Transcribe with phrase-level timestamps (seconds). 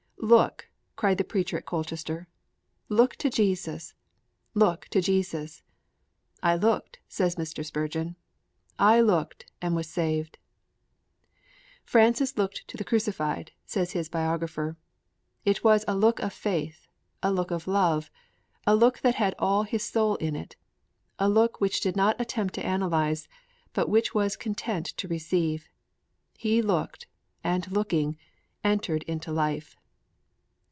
[0.23, 2.27] 'Look!' cried the preacher at Colchester,
[2.89, 3.95] 'look to Jesus!
[4.53, 5.63] Look to Jesus!'
[6.43, 7.65] 'I looked,' says Mr.
[7.65, 8.15] Spurgeon;
[8.77, 10.37] 'I looked and was saved!'
[11.83, 14.77] 'Francis looked to the Crucified,' says his biographer.
[15.43, 16.85] 'It was a look of faith;
[17.23, 18.11] a look of love;
[18.67, 20.55] a look that had all his soul in it;
[21.17, 23.27] a look which did not attempt to analyze,
[23.73, 25.67] but which was content to receive.
[26.37, 27.07] He looked,
[27.43, 28.19] and, looking,
[28.63, 29.75] entered into life.'